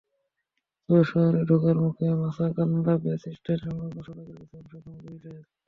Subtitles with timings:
[0.89, 5.43] তবে শহরে ঢোকার মুখে মাসকান্দা বাসস্ট্যান্ড-সংলগ্ন সড়কের কিছু অংশ এখনো দুই লেন।